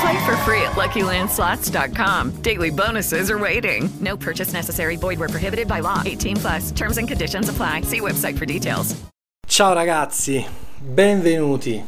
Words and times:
Play 0.00 0.24
for 0.26 0.36
free 0.44 0.62
at 0.62 0.76
LuckyLandSlots.com. 0.76 2.42
Daily 2.42 2.70
bonuses 2.70 3.30
are 3.30 3.38
waiting. 3.38 3.88
No 4.00 4.16
purchase 4.16 4.52
necessary. 4.52 4.96
Void 4.96 5.18
where 5.18 5.28
prohibited 5.28 5.66
by 5.66 5.80
law. 5.80 6.02
18 6.04 6.36
plus. 6.36 6.70
Terms 6.72 6.98
and 6.98 7.08
conditions 7.08 7.48
apply. 7.48 7.82
See 7.82 8.00
website 8.00 8.36
for 8.38 8.44
details. 8.46 8.94
Ciao 9.46 9.72
ragazzi, 9.72 10.46
benvenuti. 10.78 11.82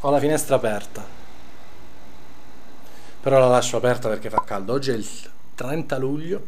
Ho 0.00 0.10
la 0.10 0.18
finestra 0.18 0.56
aperta. 0.56 1.04
Però 3.22 3.38
la 3.38 3.46
lascio 3.46 3.76
aperta 3.76 4.08
perché 4.08 4.28
fa 4.28 4.42
caldo. 4.44 4.72
Oggi 4.72 4.90
è 4.90 4.94
il 4.94 5.06
30 5.54 5.98
luglio 5.98 6.46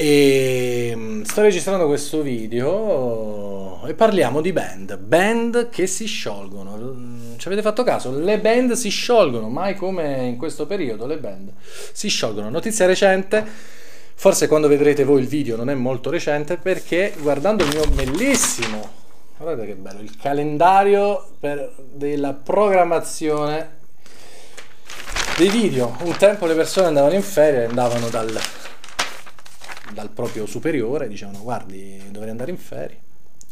e 0.00 0.92
mm, 0.94 1.22
sto 1.22 1.42
registrando 1.42 1.88
questo 1.88 2.22
video 2.22 3.84
e 3.84 3.94
parliamo 3.94 4.40
di 4.40 4.52
band, 4.52 4.96
band 4.96 5.70
che 5.70 5.88
si 5.88 6.06
sciolgono. 6.06 7.34
Ci 7.36 7.48
avete 7.48 7.62
fatto 7.62 7.82
caso? 7.82 8.16
Le 8.16 8.38
band 8.38 8.74
si 8.74 8.90
sciolgono, 8.90 9.48
mai 9.48 9.74
come 9.74 10.24
in 10.26 10.36
questo 10.36 10.66
periodo 10.66 11.04
le 11.04 11.16
band 11.16 11.50
si 11.92 12.08
sciolgono. 12.08 12.48
Notizia 12.48 12.86
recente, 12.86 13.44
forse 14.14 14.46
quando 14.46 14.68
vedrete 14.68 15.02
voi 15.02 15.20
il 15.20 15.26
video 15.26 15.56
non 15.56 15.68
è 15.68 15.74
molto 15.74 16.10
recente 16.10 16.58
perché 16.58 17.14
guardando 17.18 17.64
il 17.64 17.70
mio 17.70 17.86
bellissimo, 17.88 18.88
guardate 19.36 19.66
che 19.66 19.74
bello, 19.74 20.00
il 20.00 20.16
calendario 20.16 21.26
per, 21.40 21.72
della 21.90 22.34
programmazione 22.34 23.78
dei 25.36 25.48
video. 25.48 25.96
Un 26.02 26.16
tempo 26.16 26.46
le 26.46 26.54
persone 26.54 26.86
andavano 26.86 27.14
in 27.14 27.22
ferie 27.22 27.62
e 27.62 27.64
andavano 27.64 28.08
dal 28.10 28.40
dal 29.98 30.10
proprio 30.10 30.46
superiore, 30.46 31.08
dicevano 31.08 31.42
guardi 31.42 32.00
dovrei 32.12 32.30
andare 32.30 32.52
in 32.52 32.56
ferie, 32.56 33.00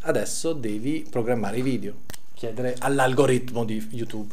adesso 0.03 0.53
devi 0.53 1.05
programmare 1.11 1.59
i 1.59 1.63
video, 1.63 2.03
chiedere 2.35 2.77
all'algoritmo 2.79 3.65
di 3.65 3.85
YouTube. 3.91 4.33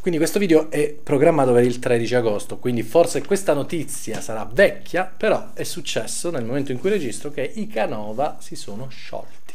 Quindi 0.00 0.18
questo 0.18 0.40
video 0.40 0.68
è 0.68 0.92
programmato 1.00 1.52
per 1.52 1.62
il 1.62 1.78
13 1.78 2.14
agosto, 2.16 2.58
quindi 2.58 2.82
forse 2.82 3.24
questa 3.24 3.52
notizia 3.52 4.20
sarà 4.20 4.50
vecchia, 4.52 5.04
però 5.04 5.52
è 5.54 5.62
successo 5.62 6.30
nel 6.30 6.44
momento 6.44 6.72
in 6.72 6.80
cui 6.80 6.90
registro 6.90 7.30
che 7.30 7.48
i 7.54 7.68
Canova 7.68 8.38
si 8.40 8.56
sono 8.56 8.88
sciolti. 8.88 9.54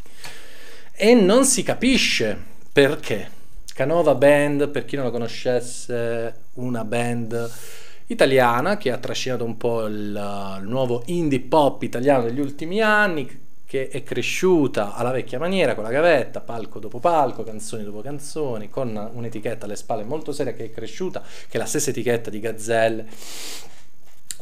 E 0.93 1.13
non 1.15 1.43
si 1.43 1.63
capisce 1.63 2.41
perché. 2.71 3.41
Canova 3.73 4.15
Band, 4.15 4.69
per 4.69 4.85
chi 4.85 4.95
non 4.95 5.05
la 5.05 5.11
conoscesse, 5.11 6.33
una 6.53 6.85
band 6.85 7.51
italiana 8.07 8.77
che 8.77 8.91
ha 8.91 8.97
trascinato 8.97 9.43
un 9.43 9.57
po' 9.57 9.85
il, 9.85 10.59
il 10.61 10.67
nuovo 10.67 11.03
indie 11.07 11.39
pop 11.39 11.83
italiano 11.83 12.23
degli 12.23 12.39
ultimi 12.39 12.81
anni, 12.81 13.41
che 13.65 13.89
è 13.89 14.03
cresciuta 14.03 14.93
alla 14.93 15.11
vecchia 15.11 15.39
maniera, 15.39 15.73
con 15.73 15.83
la 15.83 15.89
gavetta, 15.89 16.41
palco 16.41 16.79
dopo 16.79 16.99
palco, 16.99 17.43
canzoni 17.43 17.83
dopo 17.83 18.01
canzoni, 18.01 18.69
con 18.69 19.09
un'etichetta 19.13 19.65
alle 19.65 19.75
spalle 19.75 20.03
molto 20.03 20.31
seria 20.31 20.53
che 20.53 20.65
è 20.65 20.71
cresciuta, 20.71 21.21
che 21.21 21.55
è 21.55 21.57
la 21.57 21.65
stessa 21.65 21.89
etichetta 21.89 22.29
di 22.29 22.39
Gazzelle. 22.39 23.05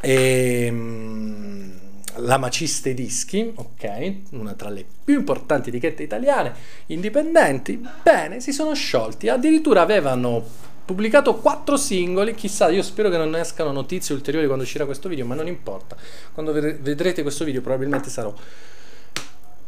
E, 0.01 0.67
um, 0.69 1.79
la 2.15 2.37
Maciste 2.37 2.93
Dischi, 2.93 3.53
ok, 3.55 4.13
una 4.31 4.53
tra 4.53 4.69
le 4.69 4.85
più 5.03 5.19
importanti 5.19 5.69
etichette 5.69 6.03
italiane 6.03 6.53
indipendenti, 6.87 7.81
bene, 8.03 8.41
si 8.41 8.51
sono 8.51 8.73
sciolti, 8.73 9.29
addirittura 9.29 9.81
avevano 9.81 10.43
pubblicato 10.85 11.35
quattro 11.35 11.77
singoli, 11.77 12.35
chissà, 12.35 12.69
io 12.69 12.83
spero 12.83 13.09
che 13.09 13.17
non 13.17 13.35
escano 13.35 13.71
notizie 13.71 14.15
ulteriori 14.15 14.45
quando 14.47 14.63
uscirà 14.63 14.85
questo 14.85 15.09
video, 15.09 15.25
ma 15.25 15.35
non 15.35 15.47
importa. 15.47 15.95
Quando 16.33 16.51
vedrete 16.51 17.21
questo 17.21 17.45
video 17.45 17.61
probabilmente 17.61 18.09
sarò 18.09 18.33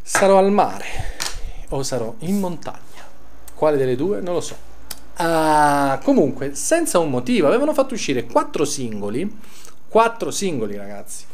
sarò 0.04 0.38
al 0.38 0.52
mare 0.52 0.86
o 1.70 1.82
sarò 1.82 2.14
in 2.20 2.40
montagna. 2.40 2.82
Quale 3.56 3.78
delle 3.78 3.96
due? 3.96 4.20
Non 4.20 4.34
lo 4.34 4.42
so. 4.42 4.56
Uh, 5.18 5.98
comunque, 6.04 6.54
senza 6.54 7.00
un 7.00 7.10
motivo, 7.10 7.48
avevano 7.48 7.74
fatto 7.74 7.94
uscire 7.94 8.26
quattro 8.26 8.66
singoli, 8.66 9.40
quattro 9.88 10.30
singoli 10.30 10.76
ragazzi. 10.76 11.26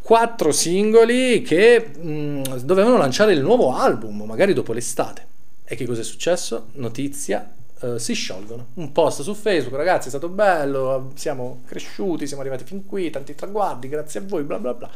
Quattro 0.00 0.50
singoli 0.50 1.42
che 1.42 1.90
mh, 1.94 2.08
mm, 2.08 2.42
dovevano 2.62 2.96
lanciare 2.96 3.34
il 3.34 3.42
nuovo 3.42 3.76
album, 3.76 4.22
magari 4.22 4.54
dopo 4.54 4.72
l'estate. 4.72 5.26
E 5.64 5.76
che 5.76 5.86
cosa 5.86 6.00
è 6.00 6.04
successo? 6.04 6.68
Notizia 6.72 7.52
Uh, 7.80 7.96
si 7.96 8.14
sciolgono. 8.14 8.68
Un 8.74 8.92
post 8.92 9.22
su 9.22 9.34
Facebook, 9.34 9.76
ragazzi, 9.76 10.06
è 10.06 10.10
stato 10.10 10.28
bello, 10.28 11.10
siamo 11.14 11.62
cresciuti, 11.66 12.26
siamo 12.26 12.42
arrivati 12.42 12.64
fin 12.64 12.86
qui, 12.86 13.10
tanti 13.10 13.34
traguardi, 13.34 13.88
grazie 13.88 14.20
a 14.20 14.22
voi, 14.26 14.42
bla 14.42 14.58
bla 14.58 14.74
bla. 14.74 14.90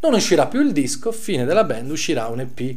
Non 0.00 0.14
uscirà 0.14 0.46
più 0.46 0.60
il 0.60 0.72
disco, 0.72 1.10
fine 1.12 1.44
della 1.44 1.64
band, 1.64 1.90
uscirà 1.90 2.26
un 2.26 2.40
EP 2.40 2.76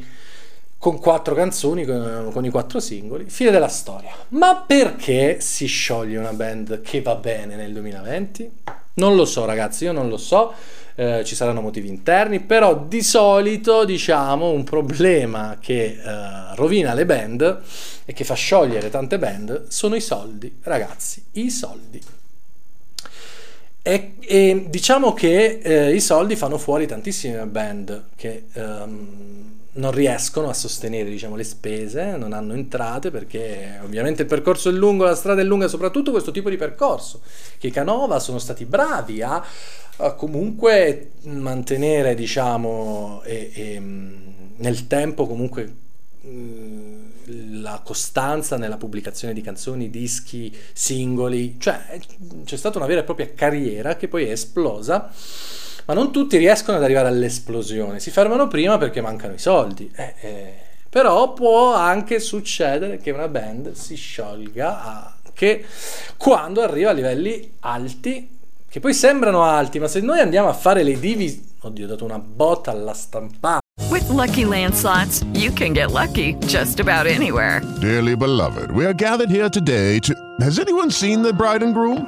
con 0.78 1.00
quattro 1.00 1.35
canzoni, 1.35 1.85
con, 1.85 2.31
con, 2.34 2.44
i 2.44 2.50
quattro 2.50 2.79
singoli, 2.79 3.25
fine 3.29 3.52
della 3.52 3.68
storia. 3.68 4.16
Ma 4.29 4.63
perché 4.66 5.40
si 5.40 5.68
scioglie 5.68 6.18
una 6.18 6.34
band 6.34 6.81
che 6.81 7.02
va 7.02 7.16
bene 7.16 7.56
nel 7.56 7.72
2020? 7.73 8.52
Non 8.94 9.16
lo 9.16 9.25
so, 9.25 9.46
ragazzi, 9.46 9.84
io 9.84 9.91
non 9.91 10.09
lo 10.09 10.18
so 10.18 10.53
eh, 10.96 11.24
ci 11.24 11.35
saranno 11.35 11.62
motivi 11.62 11.88
interni, 11.88 12.40
però 12.40 12.85
di 12.88 13.02
solito 13.02 13.85
diciamo 13.85 14.50
un 14.50 14.63
problema 14.63 15.57
che 15.59 16.00
eh, 16.03 16.56
rovina 16.56 16.94
le 16.94 17.06
band 17.06 17.62
e 18.06 18.13
che 18.13 18.24
fa 18.24 18.34
sciogliere 18.34 18.90
tante 18.90 19.18
band 19.18 19.68
sono 19.68 19.96
i 19.96 20.02
soldi, 20.02 20.59
ragazzi, 20.63 21.24
i 21.34 21.50
soldi. 21.50 22.02
E, 23.84 24.13
e 24.19 24.66
diciamo 24.69 25.13
che 25.13 25.59
eh, 25.63 25.96
i 25.96 26.00
soldi 26.00 26.35
fanno 26.35 26.59
fuori 26.59 26.85
tantissime 26.85 27.46
band 27.47 28.09
che 28.16 28.44
ehm, 28.53 29.61
non 29.74 29.92
riescono 29.92 30.50
a 30.50 30.54
sostenere 30.54 31.09
diciamo, 31.09 31.36
le 31.36 31.44
spese, 31.44 32.18
non 32.18 32.34
hanno 32.34 32.54
entrate 32.54 33.09
perché 33.09 33.80
ovviamente 33.84 34.24
il 34.24 34.28
percorso 34.28 34.70
è 34.70 34.74
lungo, 34.74 35.06
la 35.06 35.16
strada 35.16 35.42
è 35.42 35.46
lunga, 35.46 35.68
soprattutto 35.68 36.12
questo 36.12 36.32
tipo 36.32 36.50
di 36.50 36.58
percorso, 36.58 37.22
che 37.58 37.68
i 37.68 37.72
Canova 37.72 38.20
sono 38.20 38.40
stati 38.40 38.66
bravi 38.66 39.22
a, 39.22 39.44
a 39.98 40.14
comunque 40.14 41.12
mantenere 41.24 42.16
diciamo, 42.16 43.22
e, 43.24 43.52
e, 43.54 43.82
nel 44.58 44.88
tempo 44.88 45.26
comunque 45.26 45.76
la 47.52 47.82
costanza 47.84 48.58
nella 48.58 48.78
pubblicazione 48.78 49.34
di 49.34 49.42
canzoni, 49.42 49.90
dischi, 49.90 50.56
singoli, 50.74 51.56
cioè 51.59 52.00
c'è 52.44 52.58
stata 52.58 52.78
una 52.78 52.88
vera 52.88 53.02
e 53.02 53.03
propria 53.03 53.32
carriera 53.34 53.96
che 53.96 54.08
poi 54.08 54.26
è 54.26 54.32
esplosa 54.32 55.12
ma 55.86 55.94
non 55.94 56.12
tutti 56.12 56.38
riescono 56.38 56.78
ad 56.78 56.84
arrivare 56.84 57.08
all'esplosione, 57.08 58.00
si 58.00 58.12
fermano 58.12 58.47
prima 58.47 58.78
perché 58.78 59.02
mancano 59.02 59.34
i 59.34 59.40
soldi. 59.40 59.92
Eh, 59.96 60.14
eh. 60.22 60.53
Però 60.90 61.34
può 61.34 61.73
anche 61.73 62.20
succedere 62.20 62.97
che 62.97 63.11
una 63.11 63.28
band 63.29 63.72
si 63.73 63.96
sciolga 63.96 65.16
anche 65.41 65.66
quando 66.17 66.61
arriva 66.61 66.91
a 66.91 66.94
livelli 66.94 67.53
alti, 67.61 68.29
che 68.70 68.79
poi 68.79 68.94
sembrano 68.94 69.44
alti, 69.44 69.79
ma 69.79 69.88
se 69.88 70.02
noi 70.02 70.20
andiamo 70.20 70.50
a 70.50 70.53
fare 70.53 70.84
le 70.84 71.00
divisioni... 71.00 71.50
Oddio, 71.64 71.85
ho 71.85 71.88
dato 71.88 72.06
una 72.06 72.20
botta 72.20 72.72
alla 72.72 72.94
stampante. 72.94 73.59
With 73.90 74.08
lucky 74.09 74.46
landslots, 74.46 75.23
you 75.34 75.52
can 75.53 75.73
get 75.73 75.91
lucky 75.91 76.35
just 76.46 76.79
about 76.79 77.06
anywhere. 77.06 77.61
Dearly 77.79 78.16
beloved, 78.16 78.72
we 78.72 78.85
are 78.85 78.94
gathered 78.94 79.29
here 79.29 79.50
today 79.50 80.00
to... 80.00 80.14
Has 80.41 80.59
anyone 80.59 80.90
seen 80.91 81.22
the 81.22 81.34
bride 81.34 81.64
and 81.64 81.73
groom? 81.73 82.08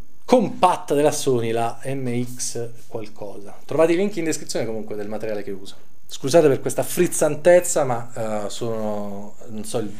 compatta 0.31 0.93
della 0.93 1.11
Sony, 1.11 1.51
la 1.51 1.77
MX 1.83 2.87
qualcosa. 2.87 3.53
Trovate 3.65 3.91
i 3.91 3.97
link 3.97 4.15
in 4.15 4.23
descrizione 4.23 4.65
comunque 4.65 4.95
del 4.95 5.09
materiale 5.09 5.43
che 5.43 5.51
uso. 5.51 5.75
Scusate 6.07 6.47
per 6.47 6.61
questa 6.61 6.83
frizzantezza, 6.83 7.83
ma 7.83 8.45
uh, 8.45 8.47
sono 8.47 9.35
non 9.49 9.65
so 9.65 9.79
il, 9.79 9.93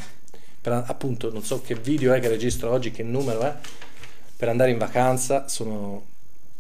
per, 0.62 0.86
appunto 0.88 1.34
non 1.34 1.44
so 1.44 1.60
che 1.62 1.76
video 1.76 2.14
è 2.14 2.22
che 2.22 2.30
registro 2.30 2.72
oggi, 2.72 2.92
che 2.92 3.04
numero 3.04 3.42
è 3.42 3.54
per 4.38 4.48
andare 4.48 4.72
in 4.72 4.78
vacanza, 4.78 5.50
sono 5.50 6.06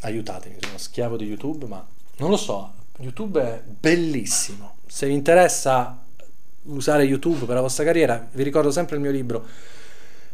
aiutatemi, 0.01 0.57
sono 0.59 0.77
schiavo 0.77 1.15
di 1.15 1.23
YouTube, 1.23 1.65
ma 1.65 1.81
non 2.17 2.29
lo 2.29 2.35
so, 2.35 2.73
YouTube 2.97 3.41
è 3.41 3.61
bellissimo. 3.65 4.79
Se 4.85 5.07
vi 5.07 5.13
interessa 5.13 5.97
usare 6.63 7.03
YouTube 7.03 7.45
per 7.45 7.55
la 7.55 7.61
vostra 7.61 7.85
carriera, 7.85 8.27
vi 8.33 8.43
ricordo 8.43 8.69
sempre 8.69 8.97
il 8.97 9.01
mio 9.01 9.11
libro 9.11 9.47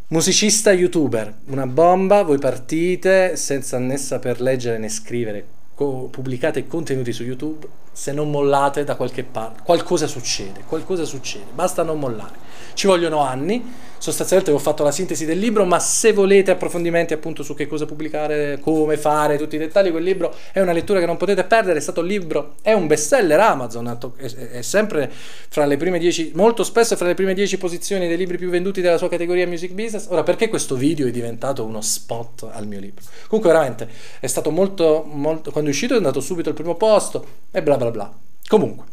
Musicista 0.10 0.72
youtuber, 0.72 1.34
una 1.48 1.68
bomba, 1.68 2.24
voi 2.24 2.38
partite 2.38 3.36
senza 3.36 3.78
né 3.78 3.98
saper 3.98 4.40
leggere 4.40 4.78
né 4.78 4.88
scrivere, 4.88 5.46
co- 5.76 6.08
pubblicate 6.10 6.66
contenuti 6.66 7.12
su 7.12 7.24
YouTube, 7.24 7.68
se 7.92 8.14
non 8.14 8.32
mollate 8.32 8.86
da 8.86 8.96
qualche 8.96 9.26
parte, 9.26 9.64
qualcosa 9.66 10.08
succede, 10.08 10.64
qualcosa 10.66 11.04
succede, 11.04 11.52
basta 11.54 11.84
non 11.84 12.00
mollare. 12.00 12.36
Ci 12.74 12.88
vogliono 12.88 13.22
anni, 13.22 13.64
sostanzialmente 13.98 14.52
ho 14.52 14.60
fatto 14.60 14.84
la 14.84 14.92
sintesi 14.92 15.26
del 15.26 15.40
libro, 15.40 15.66
ma 15.66 15.80
se 15.80 16.14
volete 16.14 16.52
approfondimenti 16.52 17.14
appunto 17.14 17.44
su 17.44 17.56
che 17.56 17.68
cosa 17.68 17.86
pubblicare, 17.86 18.60
come 18.62 18.98
fare, 18.98 19.38
tutti 19.38 19.56
i 19.56 19.60
dettagli, 19.60 19.92
quel 19.92 20.04
libro 20.04 20.34
è 20.52 20.60
una 20.60 20.72
lettura 20.72 21.00
che 21.00 21.06
non 21.06 21.18
potete 21.18 21.44
perdere, 21.44 21.80
è 21.80 21.82
stato 21.82 22.02
un 22.02 22.08
libro, 22.08 22.56
è 22.62 22.74
un 22.74 22.88
bestseller 22.88 23.40
Amazon, 23.40 23.98
è, 24.18 24.62
sempre 24.62 25.12
fra 25.50 25.66
le 25.66 25.78
prime 25.78 26.00
10, 26.00 26.32
molto 26.36 26.64
spesso 26.64 26.96
fra 26.96 27.08
le 27.08 27.14
prime 27.14 27.34
10 27.34 27.58
posizioni 27.58 28.08
dei 28.08 28.18
libri 28.18 28.38
più 28.38 28.50
venduti 28.50 28.82
della 28.82 28.98
sua 28.98 29.10
categoria 29.10 29.48
Music 29.48 29.72
Business. 29.72 30.08
Ora, 30.10 30.24
perché 30.24 30.50
questo 30.50 30.76
video 30.76 31.08
è 31.08 31.12
diventato 31.12 31.64
uno 31.66 31.82
spot 31.82 32.48
al 32.52 32.68
mio 32.68 32.80
libro? 32.80 33.04
Comunque 33.28 33.52
veramente 33.52 33.90
è 34.20 34.28
stato 34.28 34.52
molto, 34.52 35.04
molto 35.08 35.52
quando 35.52 35.70
è 35.70 35.74
uscito 35.74 35.94
è 35.94 35.98
andato 35.98 36.20
subito 36.20 36.50
al 36.50 36.56
primo 36.56 36.76
posto 36.76 37.26
e 37.52 37.62
bla 37.62 37.78
bla 37.78 37.92
bla. 37.92 38.14
Comunque, 38.48 38.86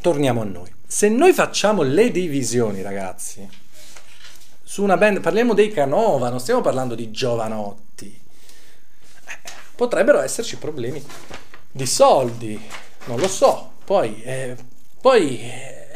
torniamo 0.00 0.42
a 0.42 0.44
noi. 0.44 0.78
Se 0.92 1.08
noi 1.08 1.32
facciamo 1.32 1.82
le 1.82 2.10
divisioni, 2.10 2.82
ragazzi, 2.82 3.48
su 4.60 4.82
una 4.82 4.96
band, 4.96 5.20
parliamo 5.20 5.54
dei 5.54 5.70
Canova, 5.70 6.30
non 6.30 6.40
stiamo 6.40 6.62
parlando 6.62 6.96
di 6.96 7.12
giovanotti, 7.12 8.06
eh, 8.08 9.38
potrebbero 9.76 10.20
esserci 10.20 10.56
problemi 10.56 11.00
di 11.70 11.86
soldi, 11.86 12.60
non 13.04 13.20
lo 13.20 13.28
so. 13.28 13.74
Poi, 13.84 14.20
eh, 14.24 14.56
poi 15.00 15.40
eh, 15.40 15.86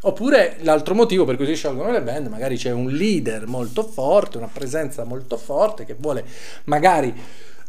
oppure 0.00 0.56
l'altro 0.62 0.96
motivo 0.96 1.24
per 1.24 1.36
cui 1.36 1.46
si 1.46 1.54
sciolgono 1.54 1.92
le 1.92 2.02
band, 2.02 2.26
magari 2.26 2.56
c'è 2.56 2.72
un 2.72 2.90
leader 2.90 3.46
molto 3.46 3.84
forte, 3.84 4.38
una 4.38 4.50
presenza 4.52 5.04
molto 5.04 5.36
forte 5.36 5.84
che 5.84 5.94
vuole 5.96 6.24
magari 6.64 7.14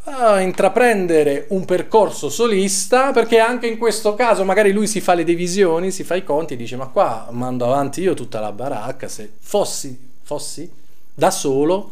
a 0.09 0.39
intraprendere 0.39 1.47
un 1.49 1.65
percorso 1.65 2.29
solista 2.29 3.11
perché 3.11 3.39
anche 3.39 3.67
in 3.67 3.77
questo 3.77 4.15
caso 4.15 4.45
magari 4.45 4.71
lui 4.71 4.87
si 4.87 5.01
fa 5.01 5.13
le 5.13 5.25
divisioni, 5.25 5.91
si 5.91 6.03
fa 6.03 6.15
i 6.15 6.23
conti 6.23 6.53
e 6.53 6.57
dice 6.57 6.77
ma 6.77 6.87
qua 6.87 7.27
mando 7.31 7.65
avanti 7.65 8.01
io 8.01 8.13
tutta 8.13 8.39
la 8.39 8.53
baracca, 8.53 9.09
se 9.09 9.29
fossi, 9.39 9.99
fossi 10.23 10.71
da 11.13 11.29
solo 11.29 11.91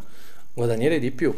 guadagnare 0.53 0.99
di 0.99 1.11
più. 1.11 1.35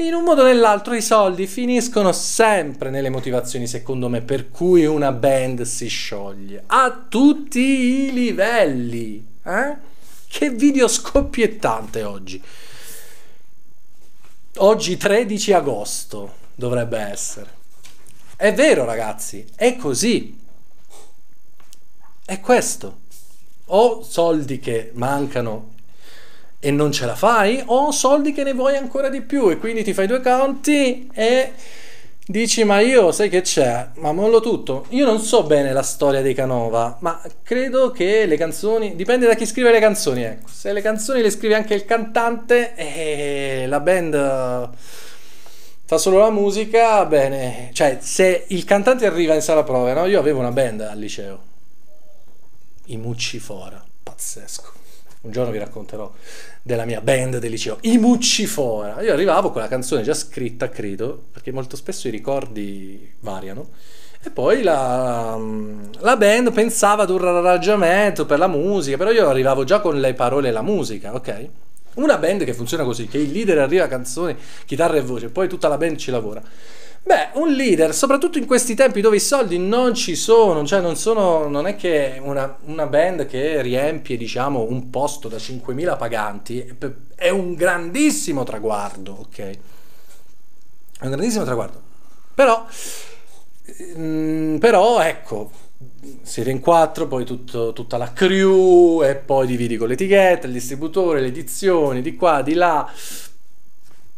In 0.00 0.14
un 0.14 0.24
modo 0.24 0.42
o 0.42 0.44
nell'altro 0.44 0.94
i 0.94 1.02
soldi 1.02 1.46
finiscono 1.46 2.12
sempre 2.12 2.88
nelle 2.88 3.10
motivazioni, 3.10 3.66
secondo 3.66 4.08
me, 4.08 4.20
per 4.20 4.48
cui 4.48 4.86
una 4.86 5.10
band 5.10 5.62
si 5.62 5.88
scioglie. 5.88 6.62
A 6.66 7.06
tutti 7.08 7.58
i 7.58 8.12
livelli. 8.12 9.26
Eh? 9.44 9.76
Che 10.28 10.50
video 10.50 10.86
scoppiettante 10.86 12.04
oggi. 12.04 12.40
Oggi 14.60 14.96
13 14.96 15.52
agosto 15.52 16.34
dovrebbe 16.56 16.98
essere. 16.98 17.48
È 18.36 18.52
vero 18.52 18.84
ragazzi, 18.84 19.46
è 19.54 19.76
così. 19.76 20.36
È 22.24 22.40
questo. 22.40 22.98
O 23.66 24.02
soldi 24.02 24.58
che 24.58 24.90
mancano 24.94 25.74
e 26.58 26.72
non 26.72 26.90
ce 26.90 27.06
la 27.06 27.14
fai, 27.14 27.62
o 27.66 27.92
soldi 27.92 28.32
che 28.32 28.42
ne 28.42 28.52
vuoi 28.52 28.76
ancora 28.76 29.08
di 29.08 29.20
più 29.20 29.48
e 29.48 29.58
quindi 29.58 29.84
ti 29.84 29.94
fai 29.94 30.08
due 30.08 30.20
conti 30.20 31.08
e 31.12 31.52
Dici, 32.30 32.62
ma 32.62 32.80
io 32.80 33.10
sai 33.10 33.30
che 33.30 33.40
c'è, 33.40 33.88
ma 33.94 34.12
mollo 34.12 34.40
tutto. 34.40 34.84
Io 34.90 35.06
non 35.06 35.18
so 35.18 35.44
bene 35.44 35.72
la 35.72 35.80
storia 35.80 36.20
dei 36.20 36.34
Canova, 36.34 36.98
ma 37.00 37.22
credo 37.42 37.90
che 37.90 38.26
le 38.26 38.36
canzoni. 38.36 38.94
Dipende 38.94 39.26
da 39.26 39.34
chi 39.34 39.46
scrive 39.46 39.72
le 39.72 39.80
canzoni, 39.80 40.24
ecco. 40.24 40.46
Se 40.46 40.74
le 40.74 40.82
canzoni 40.82 41.22
le 41.22 41.30
scrive 41.30 41.54
anche 41.54 41.72
il 41.72 41.86
cantante, 41.86 42.74
e 42.74 43.64
la 43.66 43.80
band 43.80 44.70
fa 45.86 45.96
solo 45.96 46.18
la 46.18 46.30
musica, 46.30 47.06
bene. 47.06 47.70
Cioè, 47.72 47.96
se 48.02 48.44
il 48.48 48.64
cantante 48.64 49.06
arriva 49.06 49.32
in 49.32 49.40
sala 49.40 49.64
prove, 49.64 49.94
no? 49.94 50.04
Io 50.04 50.18
avevo 50.18 50.40
una 50.40 50.52
band 50.52 50.82
al 50.82 50.98
liceo. 50.98 51.40
I 52.88 52.98
Mucci 52.98 53.38
Fora, 53.38 53.82
pazzesco. 54.02 54.77
Un 55.20 55.32
giorno 55.32 55.50
vi 55.50 55.58
racconterò 55.58 56.12
della 56.62 56.84
mia 56.84 57.00
band 57.00 57.38
del 57.38 57.50
liceo, 57.50 57.78
i 57.82 57.98
Muccifora. 57.98 59.02
Io 59.02 59.12
arrivavo 59.12 59.50
con 59.50 59.60
la 59.60 59.68
canzone 59.68 60.02
già 60.02 60.14
scritta, 60.14 60.68
credo, 60.68 61.24
perché 61.32 61.50
molto 61.50 61.76
spesso 61.76 62.06
i 62.06 62.12
ricordi 62.12 63.14
variano. 63.20 63.70
E 64.22 64.30
poi 64.30 64.62
la, 64.62 65.38
la, 65.98 66.16
band 66.16 66.52
pensava 66.52 67.04
ad 67.04 67.10
un 67.10 67.24
arrangiamento 67.24 68.26
per 68.26 68.38
la 68.38 68.48
musica, 68.48 68.96
però 68.96 69.10
io 69.10 69.28
arrivavo 69.28 69.64
già 69.64 69.80
con 69.80 69.98
le 69.98 70.14
parole 70.14 70.48
e 70.48 70.50
la 70.52 70.62
musica, 70.62 71.14
ok? 71.14 71.48
Una 71.94 72.16
band 72.16 72.44
che 72.44 72.52
funziona 72.52 72.84
così, 72.84 73.06
che 73.06 73.18
il 73.18 73.30
leader 73.30 73.58
arriva 73.58 73.84
a 73.84 73.88
canzone, 73.88 74.36
chitarra 74.66 74.96
e 74.96 75.02
voce, 75.02 75.30
poi 75.30 75.48
tutta 75.48 75.68
la 75.68 75.76
band 75.76 75.96
ci 75.96 76.10
lavora. 76.10 76.42
Beh, 77.08 77.30
un 77.40 77.54
leader, 77.54 77.94
soprattutto 77.94 78.36
in 78.36 78.44
questi 78.44 78.74
tempi 78.74 79.00
dove 79.00 79.16
i 79.16 79.20
soldi 79.20 79.56
non 79.56 79.94
ci 79.94 80.14
sono, 80.14 80.66
cioè 80.66 80.82
non, 80.82 80.94
sono, 80.94 81.48
non 81.48 81.66
è 81.66 81.74
che 81.74 82.20
una, 82.22 82.58
una, 82.66 82.84
band 82.84 83.24
che 83.24 83.62
riempie, 83.62 84.18
diciamo, 84.18 84.66
un 84.68 84.90
posto 84.90 85.26
da 85.26 85.38
5.000 85.38 85.96
paganti 85.96 86.76
è 87.14 87.30
un 87.30 87.54
grandissimo 87.54 88.44
traguardo, 88.44 89.20
ok? 89.20 89.38
È 89.38 91.04
un 91.04 91.10
grandissimo 91.10 91.44
traguardo. 91.44 91.80
Però, 92.34 92.66
mm, 93.96 94.58
però 94.58 95.00
ecco, 95.00 95.50
siete 96.20 96.50
in 96.50 96.60
quattro, 96.60 97.06
poi 97.06 97.24
tutto, 97.24 97.72
tutta 97.72 97.96
la 97.96 98.12
crew 98.12 99.02
e 99.02 99.16
poi 99.16 99.46
dividi 99.46 99.78
con 99.78 99.88
l'etichetta, 99.88 100.46
il 100.46 100.52
distributore, 100.52 101.22
le 101.22 101.28
edizioni, 101.28 102.02
di 102.02 102.16
qua, 102.16 102.42
di 102.42 102.52
là 102.52 102.86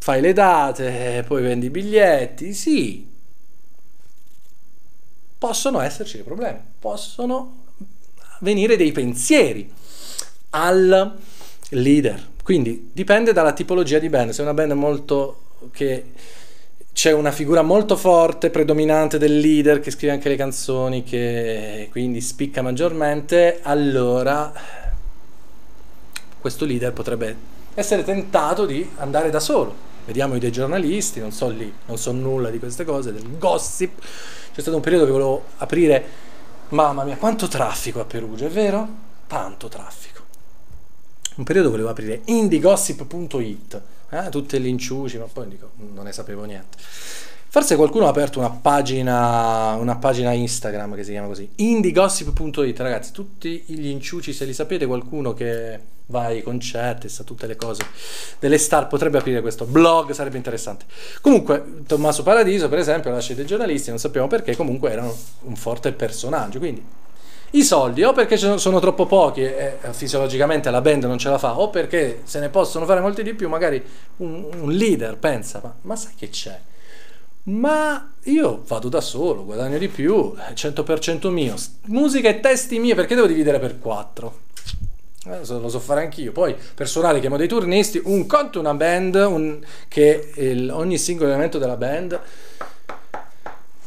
fai 0.03 0.19
le 0.19 0.33
date, 0.33 1.23
poi 1.27 1.43
vendi 1.43 1.67
i 1.67 1.69
biglietti, 1.69 2.55
sì, 2.55 3.07
possono 5.37 5.79
esserci 5.79 6.15
dei 6.15 6.25
problemi, 6.25 6.57
possono 6.79 7.65
venire 8.39 8.77
dei 8.77 8.91
pensieri 8.91 9.71
al 10.51 11.19
leader. 11.69 12.29
Quindi 12.41 12.89
dipende 12.91 13.31
dalla 13.31 13.53
tipologia 13.53 13.99
di 13.99 14.09
band. 14.09 14.31
Se 14.31 14.39
è 14.39 14.43
una 14.43 14.55
band 14.55 14.71
molto 14.71 15.43
che 15.71 16.13
c'è 16.91 17.11
una 17.11 17.31
figura 17.31 17.61
molto 17.61 17.95
forte, 17.95 18.49
predominante 18.49 19.19
del 19.19 19.37
leader 19.37 19.79
che 19.79 19.91
scrive 19.91 20.13
anche 20.13 20.29
le 20.29 20.35
canzoni, 20.35 21.03
che 21.03 21.89
quindi 21.91 22.21
spicca 22.21 22.63
maggiormente, 22.63 23.59
allora 23.61 24.51
questo 26.39 26.65
leader 26.65 26.91
potrebbe 26.91 27.35
essere 27.75 28.03
tentato 28.03 28.65
di 28.65 28.89
andare 28.97 29.29
da 29.29 29.39
solo 29.39 29.89
vediamo 30.05 30.35
i 30.35 30.39
dei 30.39 30.51
giornalisti, 30.51 31.19
non 31.19 31.31
so 31.31 31.49
lì, 31.49 31.71
non 31.85 31.97
so 31.97 32.11
nulla 32.11 32.49
di 32.49 32.59
queste 32.59 32.83
cose, 32.83 33.11
del 33.11 33.37
gossip. 33.37 34.01
C'è 34.53 34.61
stato 34.61 34.75
un 34.75 34.81
periodo 34.81 35.05
che 35.05 35.11
volevo 35.11 35.43
aprire, 35.57 36.05
mamma 36.69 37.03
mia, 37.03 37.17
quanto 37.17 37.47
traffico 37.47 37.99
a 37.99 38.05
Perugia, 38.05 38.45
è 38.45 38.49
vero? 38.49 38.87
Tanto 39.27 39.67
traffico. 39.67 40.21
Un 41.35 41.43
periodo 41.43 41.69
volevo 41.69 41.89
aprire 41.89 42.21
indiegossip.it, 42.25 43.81
eh? 44.09 44.29
tutte 44.29 44.59
le 44.59 44.67
inciuci, 44.67 45.17
ma 45.17 45.25
poi 45.31 45.47
dico, 45.47 45.71
non 45.77 46.03
ne 46.03 46.11
sapevo 46.11 46.43
niente. 46.43 46.77
Forse 47.53 47.75
qualcuno 47.75 48.05
ha 48.05 48.09
aperto 48.11 48.39
una 48.39 48.49
pagina, 48.49 49.75
una 49.75 49.97
pagina 49.97 50.31
Instagram 50.31 50.95
che 50.95 51.03
si 51.03 51.11
chiama 51.11 51.27
così, 51.27 51.49
indiegossip.it, 51.53 52.79
ragazzi, 52.79 53.11
tutti 53.11 53.61
gli 53.65 53.87
inciuci, 53.87 54.31
se 54.31 54.45
li 54.45 54.53
sapete, 54.53 54.85
qualcuno 54.85 55.33
che 55.33 55.77
va 56.05 56.27
ai 56.27 56.43
concerti, 56.43 57.09
sa 57.09 57.25
tutte 57.25 57.47
le 57.47 57.57
cose 57.57 57.83
delle 58.39 58.57
star, 58.57 58.87
potrebbe 58.87 59.17
aprire 59.17 59.41
questo 59.41 59.65
blog, 59.65 60.11
sarebbe 60.11 60.37
interessante. 60.37 60.85
Comunque, 61.19 61.83
Tommaso 61.85 62.23
Paradiso, 62.23 62.69
per 62.69 62.79
esempio, 62.79 63.11
lascia 63.11 63.33
dei 63.33 63.45
giornalisti, 63.45 63.89
non 63.89 63.99
sappiamo 63.99 64.27
perché, 64.27 64.55
comunque 64.55 64.89
erano 64.89 65.13
un 65.41 65.57
forte 65.57 65.91
personaggio, 65.91 66.57
quindi 66.57 66.81
i 67.51 67.63
soldi 67.63 68.01
o 68.05 68.13
perché 68.13 68.37
sono 68.37 68.79
troppo 68.79 69.05
pochi 69.05 69.41
e 69.41 69.77
fisiologicamente 69.89 70.71
la 70.71 70.79
band 70.79 71.03
non 71.03 71.17
ce 71.17 71.27
la 71.27 71.37
fa 71.37 71.59
o 71.59 71.69
perché 71.69 72.21
se 72.23 72.39
ne 72.39 72.47
possono 72.47 72.85
fare 72.85 73.01
molti 73.01 73.23
di 73.23 73.33
più 73.33 73.49
magari 73.49 73.83
un, 74.17 74.47
un 74.55 74.71
leader 74.71 75.17
pensa 75.17 75.59
ma, 75.61 75.75
ma 75.81 75.97
sai 75.97 76.13
che 76.15 76.29
c'è 76.29 76.57
Ma 77.43 78.13
io 78.25 78.63
vado 78.67 78.87
da 78.87 79.01
solo, 79.01 79.43
guadagno 79.43 79.77
di 79.79 79.87
più, 79.87 80.33
eh, 80.49 80.53
100% 80.53 81.29
mio. 81.31 81.57
S- 81.57 81.71
Musica 81.85 82.29
e 82.29 82.39
testi 82.39 82.77
mie, 82.77 82.93
perché 82.93 83.15
devo 83.15 83.25
dividere 83.27 83.57
per 83.59 83.79
4? 83.79 84.39
Eh, 85.25 85.39
lo 85.47 85.69
so 85.69 85.79
fare 85.79 86.01
anch'io. 86.01 86.31
Poi 86.31 86.55
personale 86.75 87.19
chiamo 87.19 87.37
dei 87.37 87.47
turnisti, 87.47 87.99
un 88.05 88.25
conto 88.27 88.59
una 88.59 88.73
band, 88.73 89.15
un- 89.15 89.59
che 89.87 90.31
il- 90.35 90.69
ogni 90.71 90.97
singolo 90.97 91.29
elemento 91.29 91.57
della 91.57 91.77
band 91.77 92.19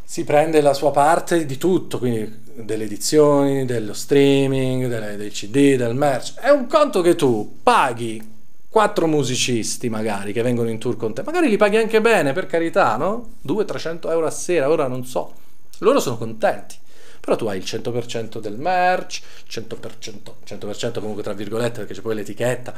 si 0.05 0.25
prende 0.25 0.61
la 0.61 0.75
sua 0.75 0.91
parte 0.91 1.45
di 1.47 1.57
tutto, 1.57 1.99
quindi 1.99 2.43
delle 2.57 2.85
edizioni, 2.85 3.65
dello 3.65 3.95
streaming, 3.95 4.87
delle- 4.89 5.17
del 5.17 5.33
CD, 5.33 5.77
del 5.77 5.95
merch. 5.95 6.35
È 6.39 6.51
un 6.51 6.67
conto 6.67 7.01
che 7.03 7.15
tu 7.17 7.59
paghi 7.63 8.33
quattro 8.75 9.07
musicisti 9.07 9.89
magari 9.89 10.33
che 10.33 10.43
vengono 10.43 10.69
in 10.69 10.79
tour 10.79 10.97
con 10.97 11.15
te, 11.15 11.23
magari 11.23 11.49
li 11.49 11.57
paghi 11.57 11.77
anche 11.77 12.01
bene, 12.01 12.33
per 12.33 12.47
carità, 12.47 12.97
no? 12.97 13.35
200-300 13.47 14.11
euro 14.11 14.27
a 14.27 14.33
sera, 14.33 14.69
ora 14.69 14.89
non 14.89 15.07
so. 15.07 15.33
Loro 15.79 16.01
sono 16.01 16.19
contenti. 16.19 16.75
Però 17.21 17.37
tu 17.37 17.47
hai 17.47 17.59
il 17.59 17.63
100% 17.65 18.41
del 18.41 18.59
merch, 18.59 19.23
100%, 19.49 20.33
100% 20.45 20.99
comunque 20.99 21.23
tra 21.23 21.35
virgolette 21.35 21.79
perché 21.79 21.95
c'è 21.95 22.01
poi 22.01 22.17
l'etichetta. 22.17 22.75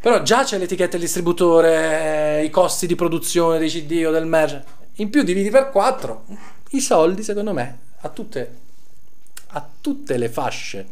Però 0.00 0.22
già 0.22 0.44
c'è 0.44 0.58
l'etichetta 0.58 0.92
del 0.92 1.00
distributore, 1.00 2.38
eh, 2.38 2.44
i 2.44 2.50
costi 2.50 2.86
di 2.86 2.94
produzione 2.94 3.58
dei 3.58 3.68
CD 3.68 4.04
o 4.06 4.12
del 4.12 4.26
merch. 4.26 4.62
In 4.98 5.10
più 5.10 5.24
dividi 5.24 5.50
per 5.50 5.70
4. 5.70 6.24
I 6.70 6.80
soldi, 6.80 7.24
secondo 7.24 7.52
me, 7.52 7.78
a 8.02 8.08
tutte, 8.10 8.56
a 9.48 9.68
tutte 9.80 10.16
le 10.16 10.28
fasce, 10.28 10.86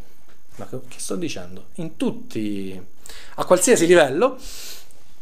ma 0.57 0.66
che 0.66 0.80
sto 0.97 1.14
dicendo? 1.14 1.66
In 1.76 1.97
tutti, 1.97 2.99
a 3.35 3.45
qualsiasi 3.45 3.87
livello, 3.87 4.38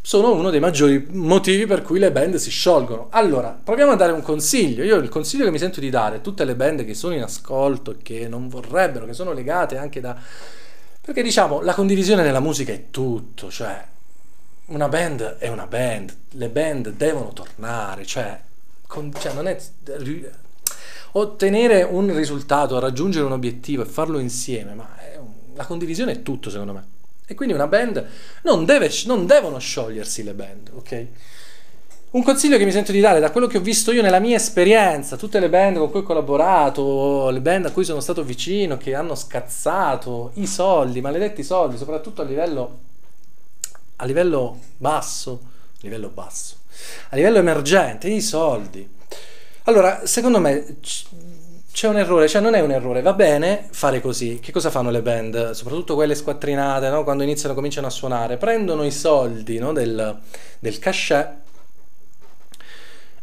sono 0.00 0.32
uno 0.32 0.48
dei 0.48 0.60
maggiori 0.60 1.06
motivi 1.10 1.66
per 1.66 1.82
cui 1.82 1.98
le 1.98 2.10
band 2.10 2.36
si 2.36 2.48
sciolgono. 2.50 3.08
Allora, 3.10 3.58
proviamo 3.62 3.92
a 3.92 3.96
dare 3.96 4.12
un 4.12 4.22
consiglio. 4.22 4.82
Io 4.82 4.96
il 4.96 5.10
consiglio 5.10 5.44
che 5.44 5.50
mi 5.50 5.58
sento 5.58 5.80
di 5.80 5.90
dare 5.90 6.16
a 6.16 6.20
tutte 6.20 6.44
le 6.44 6.54
band 6.54 6.84
che 6.86 6.94
sono 6.94 7.14
in 7.14 7.22
ascolto 7.22 7.96
che 8.02 8.26
non 8.26 8.48
vorrebbero, 8.48 9.04
che 9.04 9.12
sono 9.12 9.32
legate 9.32 9.76
anche 9.76 10.00
da... 10.00 10.16
Perché 11.00 11.22
diciamo, 11.22 11.60
la 11.60 11.74
condivisione 11.74 12.22
nella 12.22 12.40
musica 12.40 12.72
è 12.72 12.84
tutto, 12.90 13.50
cioè 13.50 13.84
una 14.66 14.88
band 14.88 15.36
è 15.38 15.48
una 15.48 15.66
band, 15.66 16.14
le 16.32 16.48
band 16.48 16.90
devono 16.90 17.32
tornare, 17.32 18.04
cioè, 18.04 18.38
con- 18.86 19.12
cioè 19.18 19.32
non 19.32 19.46
è 19.46 19.58
ottenere 21.12 21.82
un 21.82 22.14
risultato, 22.14 22.78
raggiungere 22.78 23.24
un 23.24 23.32
obiettivo 23.32 23.82
e 23.82 23.86
farlo 23.86 24.18
insieme, 24.18 24.74
ma 24.74 24.88
un- 25.18 25.54
la 25.54 25.64
condivisione 25.64 26.12
è 26.12 26.22
tutto 26.22 26.50
secondo 26.50 26.72
me. 26.72 26.96
E 27.30 27.34
quindi 27.34 27.54
una 27.54 27.66
band 27.66 28.06
non, 28.44 28.64
deve, 28.64 28.90
non 29.04 29.26
devono 29.26 29.58
sciogliersi 29.58 30.24
le 30.24 30.32
band, 30.32 30.70
ok? 30.72 31.06
Un 32.10 32.22
consiglio 32.22 32.56
che 32.56 32.64
mi 32.64 32.72
sento 32.72 32.90
di 32.90 33.00
dare 33.00 33.20
da 33.20 33.30
quello 33.30 33.46
che 33.46 33.58
ho 33.58 33.60
visto 33.60 33.92
io 33.92 34.00
nella 34.00 34.18
mia 34.18 34.36
esperienza, 34.36 35.18
tutte 35.18 35.38
le 35.38 35.50
band 35.50 35.76
con 35.76 35.90
cui 35.90 36.00
ho 36.00 36.04
collaborato, 36.04 37.28
le 37.28 37.42
band 37.42 37.66
a 37.66 37.70
cui 37.70 37.84
sono 37.84 38.00
stato 38.00 38.24
vicino, 38.24 38.78
che 38.78 38.94
hanno 38.94 39.14
scazzato 39.14 40.30
i 40.36 40.46
soldi, 40.46 41.02
maledetti 41.02 41.42
soldi, 41.42 41.76
soprattutto 41.76 42.22
a 42.22 42.24
livello, 42.24 42.78
a 43.96 44.06
livello 44.06 44.58
basso, 44.78 45.38
livello 45.82 46.08
basso, 46.08 46.56
a 47.10 47.16
livello 47.16 47.36
emergente, 47.36 48.08
i 48.08 48.22
soldi. 48.22 48.88
Allora, 49.64 50.06
secondo 50.06 50.40
me 50.40 50.76
c'è 51.78 51.86
un 51.86 51.96
errore, 51.96 52.26
cioè 52.26 52.42
non 52.42 52.54
è 52.54 52.60
un 52.60 52.72
errore, 52.72 53.02
va 53.02 53.12
bene 53.12 53.68
fare 53.70 54.00
così. 54.00 54.40
Che 54.42 54.50
cosa 54.50 54.68
fanno 54.68 54.90
le 54.90 55.00
band? 55.00 55.52
Soprattutto 55.52 55.94
quelle 55.94 56.16
squattrinate, 56.16 56.88
no? 56.88 57.04
quando 57.04 57.22
iniziano, 57.22 57.54
cominciano 57.54 57.86
a 57.86 57.90
suonare, 57.90 58.36
prendono 58.36 58.82
i 58.82 58.90
soldi 58.90 59.60
no? 59.60 59.72
del, 59.72 60.18
del 60.58 60.78
cachet 60.80 61.36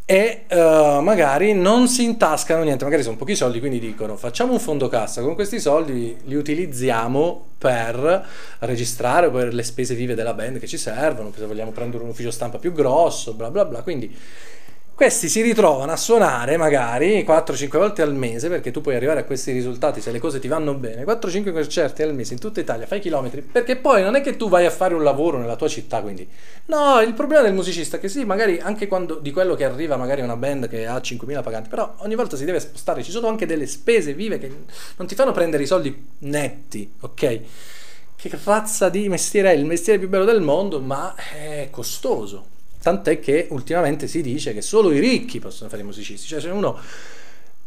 e 0.05 0.45
eh, 0.47 0.99
magari 1.01 1.53
non 1.53 1.89
si 1.89 2.05
intascano 2.05 2.63
niente, 2.63 2.85
magari 2.85 3.03
sono 3.03 3.17
pochi 3.17 3.35
soldi, 3.35 3.59
quindi 3.59 3.77
dicono 3.77 4.15
facciamo 4.15 4.53
un 4.53 4.59
fondo 4.59 4.87
cassa, 4.87 5.21
con 5.21 5.35
questi 5.35 5.59
soldi 5.59 6.15
li 6.23 6.35
utilizziamo 6.35 7.47
per 7.57 8.25
registrare 8.59 9.29
per 9.31 9.53
le 9.53 9.63
spese 9.63 9.95
vive 9.95 10.15
della 10.15 10.33
band 10.33 10.59
che 10.59 10.67
ci 10.67 10.77
servono, 10.77 11.33
se 11.35 11.45
vogliamo 11.45 11.71
prendere 11.71 12.03
un 12.03 12.09
ufficio 12.09 12.31
stampa 12.31 12.57
più 12.57 12.71
grosso, 12.71 13.33
bla 13.33 13.51
bla 13.51 13.65
bla, 13.65 13.81
quindi 13.81 14.15
questi 14.95 15.27
si 15.27 15.41
ritrovano 15.41 15.91
a 15.91 15.97
suonare 15.97 16.55
magari 16.55 17.21
4-5 17.23 17.77
volte 17.77 18.01
al 18.01 18.15
mese, 18.15 18.47
perché 18.47 18.71
tu 18.71 18.79
puoi 18.79 18.95
arrivare 18.95 19.19
a 19.19 19.23
questi 19.25 19.51
risultati 19.51 19.99
se 19.99 20.09
le 20.09 20.19
cose 20.19 20.39
ti 20.39 20.47
vanno 20.47 20.73
bene, 20.73 21.03
4-5 21.03 21.51
concerti 21.51 22.01
al 22.01 22.15
mese 22.15 22.31
in 22.31 22.39
tutta 22.39 22.61
Italia, 22.61 22.87
fai 22.87 23.01
chilometri, 23.01 23.41
perché 23.41 23.75
poi 23.75 24.01
non 24.01 24.15
è 24.15 24.21
che 24.21 24.37
tu 24.37 24.47
vai 24.47 24.65
a 24.65 24.69
fare 24.69 24.93
un 24.93 25.03
lavoro 25.03 25.37
nella 25.37 25.57
tua 25.57 25.67
città, 25.67 25.99
quindi 25.99 26.25
no, 26.67 27.01
il 27.01 27.13
problema 27.13 27.41
del 27.41 27.53
musicista 27.53 27.97
è 27.97 27.99
che 27.99 28.07
sì, 28.07 28.23
magari 28.23 28.57
anche 28.59 28.87
quando 28.87 29.15
di 29.15 29.31
quello 29.31 29.55
che 29.55 29.65
arriva 29.65 29.97
magari 29.97 30.21
una 30.21 30.37
band 30.37 30.69
che 30.69 30.87
ha 30.87 30.95
5.000 30.95 31.43
paganti, 31.43 31.67
però 31.67 31.93
ogni 31.97 32.15
volta 32.15 32.37
si 32.37 32.45
deve 32.45 32.61
spostare, 32.61 33.03
ci 33.03 33.11
sono 33.11 33.27
anche 33.27 33.45
delle 33.45 33.67
spese 33.67 34.13
vive 34.13 34.37
che 34.37 34.49
non 34.95 35.07
ti 35.07 35.15
fanno 35.15 35.33
prendere 35.33 35.63
i 35.63 35.67
soldi 35.67 36.07
netti, 36.19 36.89
ok? 37.01 37.39
Che 38.15 38.39
razza 38.45 38.87
di 38.87 39.09
mestiere 39.09 39.51
è? 39.51 39.55
Il 39.55 39.65
mestiere 39.65 39.99
più 39.99 40.07
bello 40.07 40.23
del 40.23 40.39
mondo, 40.39 40.79
ma 40.79 41.15
è 41.15 41.67
costoso. 41.69 42.53
Tant'è 42.85 43.19
che 43.19 43.47
ultimamente 43.49 44.05
si 44.05 44.21
dice 44.21 44.53
che 44.53 44.61
solo 44.61 44.91
i 44.91 44.99
ricchi 44.99 45.39
possono 45.39 45.71
fare 45.71 45.81
i 45.81 45.85
musicisti. 45.85 46.27
Cioè, 46.27 46.39
se 46.39 46.49
uno 46.49 46.77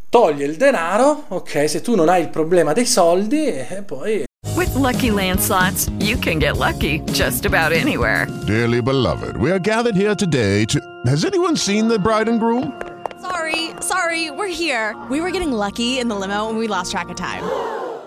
toglie 0.08 0.44
il 0.44 0.54
denaro, 0.54 1.24
ok, 1.26 1.68
se 1.68 1.80
tu 1.80 1.96
non 1.96 2.08
hai 2.08 2.22
il 2.22 2.28
problema 2.28 2.72
dei 2.72 2.86
soldi, 2.86 3.46
e 3.48 3.82
poi 3.84 4.26
With 4.54 4.72
Lucky 4.76 5.10
Land 5.10 5.40
slots, 5.40 5.88
you 5.98 6.16
can 6.16 6.38
get 6.38 6.56
lucky 6.56 7.00
just 7.10 7.46
about 7.46 7.72
anywhere. 7.72 8.28
Dearly 8.46 8.80
beloved, 8.80 9.36
we 9.38 9.50
are 9.50 9.58
gathered 9.58 9.96
here 9.96 10.14
today 10.14 10.64
to. 10.66 10.78
Has 11.06 11.24
anyone 11.24 11.56
seen 11.56 11.88
the 11.88 11.98
bride 11.98 12.28
and 12.28 12.38
groom? 12.38 12.80
Sorry, 13.20 13.70
sorry, 13.80 14.30
we're 14.30 14.46
here. 14.46 14.94
We 15.10 15.20
were 15.20 15.32
getting 15.32 15.50
lucky 15.50 15.98
in 15.98 16.06
the 16.06 16.14
limo 16.14 16.48
and 16.48 16.58
we 16.58 16.68
lost 16.68 16.92
track 16.92 17.08
of 17.08 17.16
time. 17.16 17.42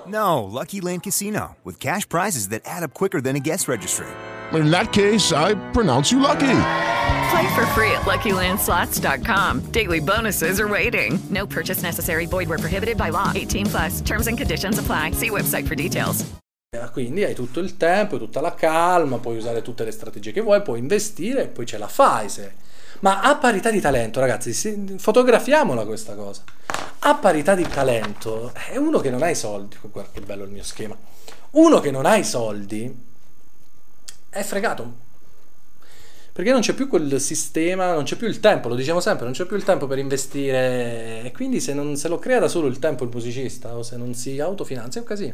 No, 0.07 0.45
Lucky 0.45 0.79
Land 0.79 1.03
Casino, 1.03 1.57
with 1.65 1.77
cash 1.77 2.07
prizes 2.07 2.47
that 2.51 2.61
add 2.63 2.83
up 2.83 2.93
quicker 2.93 3.19
than 3.19 3.35
a 3.35 3.41
guest 3.41 3.67
registry. 3.67 4.07
In 4.53 4.69
that 4.71 4.93
case, 4.93 5.31
I 5.33 5.55
pronounce 5.71 6.09
you 6.09 6.21
lucky. 6.21 6.47
Play 7.41 7.55
for 7.55 7.65
free 7.73 7.91
at 7.91 8.05
LuckyLandSlots.com. 8.05 9.71
Daily 9.71 9.99
bonuses 9.99 10.59
are 10.59 10.67
waiting. 10.67 11.19
No 11.29 11.47
purchase 11.47 11.81
necessary. 11.81 12.27
Void 12.27 12.47
where 12.47 12.59
prohibited 12.59 12.97
by 12.97 13.09
law. 13.09 13.31
18 13.33 13.65
plus. 13.65 14.01
Terms 14.01 14.27
and 14.27 14.37
conditions 14.37 14.77
apply. 14.77 15.13
See 15.13 15.29
website 15.29 15.65
for 15.65 15.73
details. 15.73 16.23
Eh, 16.69 16.89
Quindi 16.91 17.23
hai 17.23 17.33
tutto 17.33 17.59
il 17.59 17.77
tempo, 17.77 18.19
tutta 18.19 18.41
la 18.41 18.53
calma, 18.53 19.17
puoi 19.17 19.37
usare 19.37 19.63
tutte 19.63 19.83
le 19.83 19.91
strategie 19.91 20.31
che 20.31 20.41
vuoi, 20.41 20.61
puoi 20.61 20.77
investire 20.77 21.43
e 21.43 21.47
poi 21.47 21.65
ce 21.65 21.79
la 21.79 21.87
fai. 21.87 22.29
Se... 22.29 22.53
Ma 22.99 23.21
a 23.21 23.35
parità 23.37 23.71
di 23.71 23.81
talento, 23.81 24.19
ragazzi, 24.19 24.53
fotografiamola 24.99 25.83
questa 25.83 26.13
cosa. 26.13 26.43
A 26.99 27.15
parità 27.15 27.55
di 27.55 27.67
talento, 27.67 28.53
è 28.53 28.77
uno 28.77 28.99
che 28.99 29.09
non 29.09 29.23
ha 29.23 29.29
i 29.29 29.35
soldi. 29.35 29.77
Guarda 29.81 30.11
che 30.13 30.21
bello 30.21 30.43
il 30.43 30.51
mio 30.51 30.63
schema. 30.63 30.95
Uno 31.51 31.79
che 31.79 31.89
non 31.89 32.05
ha 32.05 32.15
i 32.17 32.23
soldi 32.23 32.95
è 34.29 34.43
fregato. 34.43 35.09
Perché 36.33 36.51
non 36.51 36.61
c'è 36.61 36.73
più 36.73 36.87
quel 36.87 37.19
sistema, 37.19 37.93
non 37.93 38.03
c'è 38.03 38.15
più 38.15 38.27
il 38.27 38.39
tempo, 38.39 38.69
lo 38.69 38.75
diciamo 38.75 39.01
sempre, 39.01 39.25
non 39.25 39.33
c'è 39.33 39.45
più 39.45 39.57
il 39.57 39.63
tempo 39.63 39.85
per 39.85 39.97
investire 39.97 41.23
e 41.23 41.31
quindi 41.33 41.59
se 41.59 41.73
non 41.73 41.97
se 41.97 42.07
lo 42.07 42.19
crea 42.19 42.39
da 42.39 42.47
solo 42.47 42.67
il 42.67 42.79
tempo 42.79 43.03
il 43.03 43.09
musicista 43.11 43.75
o 43.75 43.83
se 43.83 43.97
non 43.97 44.13
si 44.13 44.39
autofinanzia 44.39 45.01
è 45.01 45.03
un 45.03 45.09
casino. 45.09 45.33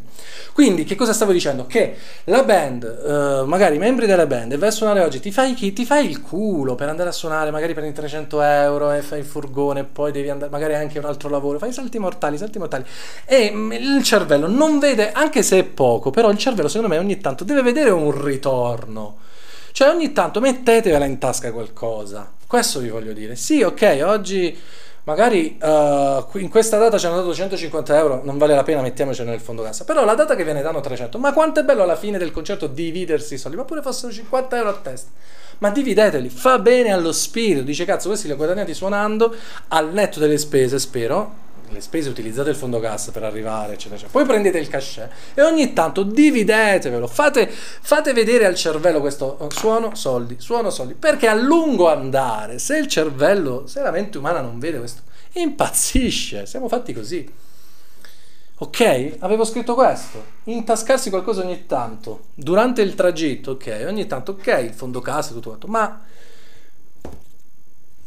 Quindi 0.53 0.85
che 0.85 0.95
cosa 0.95 1.13
stavo 1.13 1.31
dicendo? 1.31 1.67
Che 1.67 1.95
la 2.25 2.43
band, 2.43 2.83
eh, 2.83 3.45
magari 3.45 3.75
i 3.75 3.77
membri 3.77 4.07
della 4.07 4.25
band, 4.25 4.53
e 4.53 4.57
vai 4.57 4.69
a 4.69 4.71
suonare 4.71 5.01
oggi, 5.01 5.19
ti 5.19 5.31
fai, 5.31 5.53
chi, 5.53 5.71
ti 5.71 5.85
fai 5.85 6.09
il 6.09 6.21
culo 6.21 6.73
per 6.73 6.89
andare 6.89 7.09
a 7.09 7.11
suonare, 7.13 7.51
magari 7.51 7.73
prendi 7.73 7.93
300 7.93 8.41
euro 8.41 8.91
e 8.91 9.01
fai 9.01 9.19
il 9.19 9.25
furgone 9.25 9.83
poi 9.83 10.11
devi 10.11 10.29
andare, 10.29 10.49
magari 10.49 10.73
anche 10.73 10.97
un 10.97 11.05
altro 11.05 11.29
lavoro, 11.29 11.59
fai 11.59 11.71
salti 11.71 11.99
mortali, 11.99 12.39
salti 12.39 12.57
mortali. 12.57 12.85
E 13.25 13.51
mm, 13.53 13.71
il 13.71 14.03
cervello 14.03 14.47
non 14.47 14.79
vede, 14.79 15.11
anche 15.11 15.43
se 15.43 15.59
è 15.59 15.63
poco, 15.63 16.09
però 16.09 16.31
il 16.31 16.39
cervello 16.39 16.67
secondo 16.67 16.93
me 16.93 16.99
ogni 16.99 17.19
tanto 17.19 17.43
deve 17.43 17.61
vedere 17.61 17.91
un 17.91 18.19
ritorno. 18.23 19.25
Cioè 19.77 19.89
ogni 19.89 20.11
tanto 20.11 20.39
mettetevela 20.39 21.05
in 21.05 21.19
tasca 21.19 21.51
qualcosa. 21.51 22.31
Questo 22.47 22.79
vi 22.79 22.89
voglio 22.89 23.13
dire. 23.13 23.35
Sì, 23.35 23.61
ok, 23.61 23.99
oggi 24.05 24.57
magari 25.03 25.55
qui- 26.31 26.41
in 26.41 26.49
questa 26.49 26.79
data 26.79 26.97
ci 26.97 27.05
hanno 27.05 27.17
dato 27.17 27.31
150 27.31 27.95
euro, 27.95 28.21
non 28.23 28.39
vale 28.39 28.55
la 28.55 28.63
pena, 28.63 28.81
mettiamocelo 28.81 29.29
nel 29.29 29.39
fondo 29.39 29.61
cassa. 29.61 29.83
Però 29.83 30.03
la 30.03 30.15
data 30.15 30.35
che 30.35 30.43
ve 30.43 30.53
ne 30.53 30.63
danno 30.63 30.79
300, 30.79 31.19
ma 31.19 31.31
quanto 31.31 31.59
è 31.59 31.63
bello 31.63 31.83
alla 31.83 31.95
fine 31.95 32.17
del 32.17 32.31
concerto 32.31 32.65
dividersi 32.65 33.35
i 33.35 33.37
soldi, 33.37 33.55
ma 33.55 33.65
pure 33.65 33.83
fossero 33.83 34.11
50 34.11 34.57
euro 34.57 34.69
a 34.69 34.79
testa. 34.81 35.11
Ma 35.59 35.69
divideteli, 35.69 36.27
fa 36.29 36.57
bene 36.57 36.91
allo 36.91 37.11
spirito. 37.11 37.61
Dice 37.61 37.85
cazzo, 37.85 38.07
questi 38.07 38.25
li 38.25 38.33
ho 38.33 38.35
guadagnati 38.35 38.73
suonando 38.73 39.31
al 39.67 39.93
netto 39.93 40.17
delle 40.17 40.39
spese, 40.39 40.79
spero. 40.79 41.45
Le 41.69 41.81
spese 41.81 42.09
utilizzate 42.09 42.49
il 42.49 42.55
fondo 42.55 42.79
cassa 42.79 43.11
per 43.11 43.23
arrivare, 43.23 43.73
eccetera, 43.73 43.95
eccetera. 43.95 44.17
Poi 44.17 44.25
prendete 44.25 44.57
il 44.57 44.67
cachet 44.67 45.09
e 45.33 45.41
ogni 45.41 45.73
tanto 45.73 46.03
dividetevelo. 46.03 47.07
Fate, 47.07 47.47
fate 47.49 48.13
vedere 48.13 48.45
al 48.45 48.55
cervello 48.55 48.99
questo 48.99 49.37
oh, 49.39 49.49
suono, 49.49 49.93
soldi, 49.93 50.37
suono, 50.39 50.69
soldi. 50.69 50.93
Perché 50.93 51.27
a 51.27 51.33
lungo 51.33 51.89
andare, 51.89 52.59
se 52.59 52.77
il 52.77 52.87
cervello, 52.87 53.67
se 53.67 53.81
la 53.81 53.91
mente 53.91 54.17
umana 54.17 54.39
non 54.39 54.59
vede 54.59 54.77
questo, 54.77 55.01
impazzisce. 55.33 56.45
Siamo 56.45 56.67
fatti 56.67 56.93
così. 56.93 57.29
Ok, 58.59 59.17
avevo 59.19 59.43
scritto 59.43 59.75
questo. 59.75 60.23
Intascarsi 60.45 61.09
qualcosa 61.09 61.41
ogni 61.41 61.65
tanto. 61.67 62.27
Durante 62.33 62.81
il 62.81 62.95
tragitto, 62.95 63.51
ok, 63.51 63.83
ogni 63.85 64.07
tanto, 64.07 64.31
ok, 64.31 64.61
il 64.63 64.73
fondo 64.73 64.99
casa, 64.99 65.33
tutto 65.33 65.49
quanto. 65.49 65.67
Ma 65.67 66.01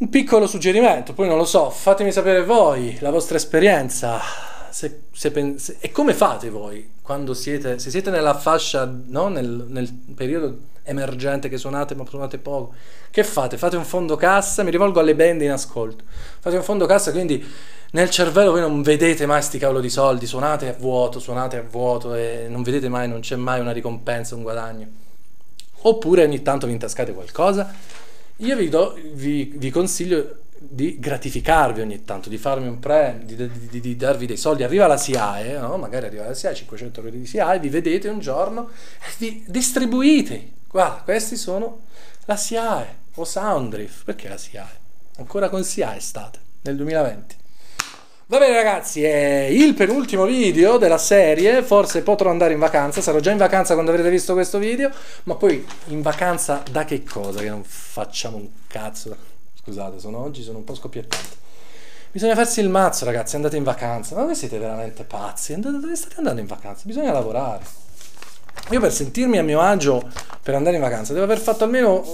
un 0.00 0.08
piccolo 0.08 0.46
suggerimento, 0.46 1.12
poi 1.12 1.28
non 1.28 1.36
lo 1.36 1.44
so, 1.44 1.68
fatemi 1.68 2.10
sapere 2.10 2.42
voi 2.42 2.96
la 3.00 3.10
vostra 3.10 3.36
esperienza. 3.36 4.18
Se, 4.70 5.02
se 5.12 5.30
pen- 5.30 5.58
se- 5.58 5.76
e 5.78 5.90
come 5.90 6.14
fate 6.14 6.48
voi 6.48 6.92
quando 7.02 7.34
siete, 7.34 7.78
se 7.78 7.90
siete 7.90 8.08
nella 8.08 8.34
fascia, 8.34 8.90
no? 9.08 9.28
nel, 9.28 9.66
nel 9.68 9.92
periodo 10.14 10.68
emergente 10.84 11.48
che 11.50 11.58
suonate 11.58 11.94
ma 11.94 12.06
suonate 12.08 12.38
poco, 12.38 12.72
che 13.10 13.24
fate? 13.24 13.58
Fate 13.58 13.76
un 13.76 13.84
fondo 13.84 14.16
cassa, 14.16 14.62
mi 14.62 14.70
rivolgo 14.70 15.00
alle 15.00 15.14
band 15.14 15.42
in 15.42 15.50
ascolto, 15.50 16.04
fate 16.38 16.56
un 16.56 16.62
fondo 16.62 16.86
cassa 16.86 17.10
quindi 17.10 17.44
nel 17.90 18.08
cervello 18.08 18.52
voi 18.52 18.60
non 18.60 18.80
vedete 18.82 19.26
mai 19.26 19.42
sti 19.42 19.58
cavolo 19.58 19.80
di 19.80 19.90
soldi, 19.90 20.24
suonate 20.24 20.68
a 20.68 20.74
vuoto, 20.78 21.18
suonate 21.18 21.58
a 21.58 21.64
vuoto 21.68 22.14
e 22.14 22.46
non 22.48 22.62
vedete 22.62 22.88
mai, 22.88 23.06
non 23.06 23.20
c'è 23.20 23.36
mai 23.36 23.60
una 23.60 23.72
ricompensa, 23.72 24.34
un 24.34 24.42
guadagno. 24.42 24.86
Oppure 25.82 26.22
ogni 26.22 26.40
tanto 26.40 26.66
vi 26.66 26.72
intascate 26.72 27.12
qualcosa. 27.12 27.74
Io 28.40 28.56
vi, 28.56 28.68
do, 28.68 28.98
vi, 29.12 29.52
vi 29.56 29.70
consiglio 29.70 30.36
di 30.58 30.98
gratificarvi 30.98 31.80
ogni 31.80 32.04
tanto, 32.04 32.28
di 32.28 32.38
farmi 32.38 32.68
un 32.68 32.78
premio, 32.78 33.26
di, 33.26 33.36
di, 33.36 33.68
di, 33.68 33.80
di 33.80 33.96
darvi 33.96 34.26
dei 34.26 34.36
soldi. 34.36 34.62
Arriva 34.62 34.86
la 34.86 34.96
SIAE, 34.96 35.58
no? 35.58 35.76
magari 35.76 36.06
arriva 36.06 36.26
la 36.26 36.34
SIAE, 36.34 36.54
500 36.54 37.00
euro 37.00 37.16
di 37.16 37.26
SIAE, 37.26 37.58
vi 37.58 37.68
vedete 37.68 38.08
un 38.08 38.18
giorno 38.18 38.70
e 39.00 39.12
vi 39.18 39.44
distribuite. 39.46 40.52
Guarda, 40.68 41.02
questi 41.02 41.36
sono 41.36 41.80
la 42.24 42.36
SIAE 42.36 42.96
o 43.14 43.24
Soundriff. 43.24 44.04
Perché 44.04 44.28
la 44.28 44.38
SIAE? 44.38 44.78
Ancora 45.16 45.48
con 45.48 45.62
SIAE 45.62 46.00
state, 46.00 46.38
nel 46.62 46.76
2020. 46.76 47.39
Va 48.30 48.38
bene 48.38 48.54
ragazzi, 48.54 49.02
è 49.02 49.48
il 49.50 49.74
penultimo 49.74 50.24
video 50.24 50.78
della 50.78 50.98
serie, 50.98 51.64
forse 51.64 52.02
potrò 52.02 52.30
andare 52.30 52.52
in 52.52 52.60
vacanza, 52.60 53.00
sarò 53.00 53.18
già 53.18 53.32
in 53.32 53.38
vacanza 53.38 53.72
quando 53.74 53.90
avrete 53.90 54.08
visto 54.08 54.34
questo 54.34 54.58
video, 54.58 54.88
ma 55.24 55.34
poi 55.34 55.66
in 55.86 56.00
vacanza 56.00 56.62
da 56.70 56.84
che 56.84 57.02
cosa? 57.02 57.40
Che 57.40 57.48
non 57.48 57.64
facciamo 57.64 58.36
un 58.36 58.46
cazzo. 58.68 59.16
Scusate, 59.60 59.98
sono, 59.98 60.22
oggi 60.22 60.44
sono 60.44 60.58
un 60.58 60.64
po' 60.64 60.76
scoppiettante. 60.76 61.36
Bisogna 62.12 62.36
farsi 62.36 62.60
il 62.60 62.68
mazzo 62.68 63.04
ragazzi, 63.04 63.34
andate 63.34 63.56
in 63.56 63.64
vacanza, 63.64 64.14
ma 64.14 64.22
voi 64.22 64.36
siete 64.36 64.58
veramente 64.58 65.02
pazzi, 65.02 65.52
andate, 65.52 65.80
dove 65.80 65.96
state 65.96 66.14
andando 66.18 66.40
in 66.40 66.46
vacanza? 66.46 66.82
Bisogna 66.84 67.10
lavorare. 67.10 67.64
Io 68.70 68.78
per 68.78 68.92
sentirmi 68.92 69.38
a 69.38 69.42
mio 69.42 69.60
agio 69.60 70.08
per 70.40 70.54
andare 70.54 70.76
in 70.76 70.82
vacanza 70.82 71.12
devo 71.12 71.24
aver 71.24 71.38
fatto 71.38 71.64
almeno 71.64 72.04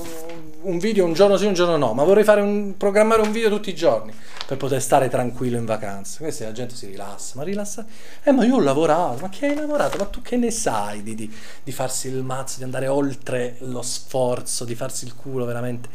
un 0.67 0.79
video 0.79 1.05
un 1.05 1.13
giorno 1.13 1.37
sì, 1.37 1.47
un 1.47 1.55
giorno 1.55 1.77
no, 1.77 1.93
ma 1.93 2.03
vorrei 2.03 2.25
fare 2.25 2.41
un, 2.41 2.77
programmare 2.77 3.23
un 3.23 3.31
video 3.31 3.49
tutti 3.49 3.71
i 3.71 3.75
giorni 3.75 4.13
per 4.47 4.57
poter 4.57 4.83
stare 4.83 5.09
tranquillo 5.09 5.57
in 5.57 5.65
vacanza. 5.65 6.19
Questa 6.19 6.45
la 6.45 6.53
gente 6.53 6.75
si 6.75 6.87
rilassa, 6.87 7.35
ma 7.37 7.43
rilassa. 7.43 7.87
Eh, 8.23 8.33
ma 8.33 8.45
io 8.45 8.57
ho 8.57 8.61
lavorato, 8.61 9.19
ma 9.21 9.29
che 9.29 9.47
hai 9.47 9.55
lavorato? 9.55 9.97
Ma 9.99 10.05
tu 10.05 10.23
che 10.23 10.37
ne 10.37 10.51
sai 10.51 11.03
di, 11.03 11.15
di, 11.15 11.33
di 11.63 11.73
farsi 11.73 12.09
il 12.09 12.23
mazzo, 12.23 12.59
di 12.59 12.65
andare 12.65 12.89
oltre 12.89 13.57
lo 13.61 13.83
sforzo, 13.83 14.65
di 14.65 14.75
farsi 14.75 15.05
il 15.05 15.15
culo 15.15 15.45
veramente? 15.45 15.89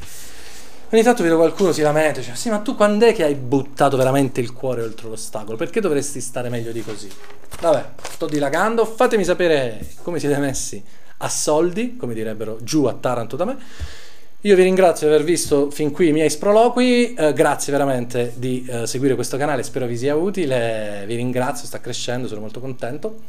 Ogni 0.89 1.03
tanto 1.03 1.23
vedo 1.23 1.37
qualcuno 1.37 1.71
si 1.71 1.81
lamenta, 1.81 2.19
dice, 2.19 2.35
sì, 2.35 2.49
ma 2.49 2.59
tu 2.59 2.75
quando 2.75 3.05
è 3.05 3.13
che 3.13 3.23
hai 3.23 3.35
buttato 3.35 3.95
veramente 3.95 4.41
il 4.41 4.51
cuore 4.51 4.83
oltre 4.83 5.07
l'ostacolo? 5.07 5.55
Perché 5.55 5.79
dovresti 5.79 6.19
stare 6.19 6.49
meglio 6.49 6.73
di 6.73 6.83
così? 6.83 7.09
Vabbè, 7.61 7.91
sto 8.11 8.25
dilagando, 8.25 8.85
fatemi 8.85 9.23
sapere 9.23 9.87
come 10.01 10.19
siete 10.19 10.37
messi 10.37 10.83
a 11.17 11.29
soldi, 11.29 11.95
come 11.95 12.13
direbbero 12.13 12.57
giù 12.61 12.85
a 12.85 12.93
Taranto 12.93 13.35
da 13.35 13.45
me. 13.45 13.57
Io 14.43 14.55
vi 14.55 14.63
ringrazio 14.63 15.07
di 15.07 15.13
aver 15.13 15.23
visto 15.23 15.69
fin 15.69 15.91
qui 15.91 16.07
i 16.07 16.11
miei 16.11 16.27
sproloqui, 16.31 17.13
eh, 17.13 17.31
grazie 17.31 17.71
veramente 17.71 18.33
di 18.37 18.65
eh, 18.67 18.87
seguire 18.87 19.13
questo 19.13 19.37
canale, 19.37 19.61
spero 19.61 19.85
vi 19.85 19.95
sia 19.95 20.15
utile, 20.15 21.03
vi 21.05 21.13
ringrazio, 21.13 21.67
sta 21.67 21.79
crescendo, 21.79 22.27
sono 22.27 22.41
molto 22.41 22.59
contento. 22.59 23.19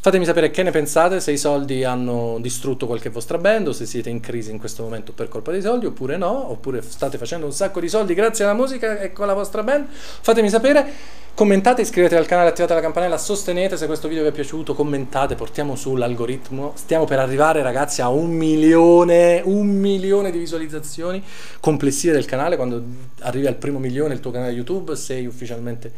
Fatemi 0.00 0.24
sapere 0.24 0.50
che 0.50 0.62
ne 0.62 0.70
pensate, 0.70 1.20
se 1.20 1.32
i 1.32 1.36
soldi 1.36 1.84
hanno 1.84 2.38
distrutto 2.40 2.86
qualche 2.86 3.10
vostra 3.10 3.36
band 3.36 3.68
o 3.68 3.72
se 3.72 3.84
siete 3.84 4.08
in 4.08 4.20
crisi 4.20 4.50
in 4.50 4.58
questo 4.58 4.82
momento 4.82 5.12
per 5.12 5.28
colpa 5.28 5.50
dei 5.50 5.60
soldi 5.60 5.84
oppure 5.84 6.16
no, 6.16 6.50
oppure 6.50 6.80
state 6.80 7.18
facendo 7.18 7.44
un 7.44 7.52
sacco 7.52 7.78
di 7.78 7.90
soldi 7.90 8.14
grazie 8.14 8.44
alla 8.44 8.54
musica 8.54 9.00
e 9.00 9.12
con 9.12 9.26
la 9.26 9.34
vostra 9.34 9.62
band. 9.62 9.86
Fatemi 9.90 10.48
sapere. 10.48 11.20
Commentate, 11.34 11.80
iscrivetevi 11.80 12.20
al 12.20 12.26
canale, 12.26 12.50
attivate 12.50 12.74
la 12.74 12.80
campanella, 12.82 13.16
sostenete 13.16 13.78
se 13.78 13.86
questo 13.86 14.06
video 14.06 14.22
vi 14.22 14.28
è 14.28 14.32
piaciuto, 14.32 14.74
commentate, 14.74 15.34
portiamo 15.34 15.76
su 15.76 15.96
l'algoritmo. 15.96 16.72
Stiamo 16.76 17.06
per 17.06 17.18
arrivare 17.18 17.62
ragazzi 17.62 18.02
a 18.02 18.10
un 18.10 18.30
milione, 18.32 19.40
un 19.42 19.66
milione 19.66 20.30
di 20.30 20.36
visualizzazioni 20.36 21.24
complessive 21.58 22.12
del 22.12 22.26
canale. 22.26 22.56
Quando 22.56 22.84
arrivi 23.20 23.46
al 23.46 23.54
primo 23.54 23.78
milione 23.78 24.12
il 24.12 24.20
tuo 24.20 24.30
canale 24.30 24.52
YouTube 24.52 24.94
sei 24.94 25.24
ufficialmente 25.24 25.92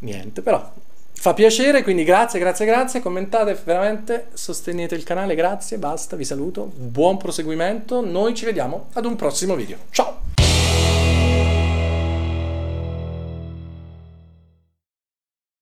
niente, 0.00 0.42
però 0.42 0.72
fa 1.12 1.32
piacere, 1.32 1.84
quindi 1.84 2.02
grazie, 2.02 2.40
grazie, 2.40 2.66
grazie, 2.66 3.00
commentate 3.00 3.56
veramente, 3.64 4.26
sostenete 4.32 4.96
il 4.96 5.04
canale, 5.04 5.36
grazie, 5.36 5.78
basta, 5.78 6.16
vi 6.16 6.24
saluto, 6.24 6.64
buon 6.74 7.16
proseguimento, 7.16 8.04
noi 8.04 8.34
ci 8.34 8.44
vediamo 8.44 8.88
ad 8.94 9.04
un 9.04 9.14
prossimo 9.14 9.54
video. 9.54 9.78
Ciao! 9.90 10.25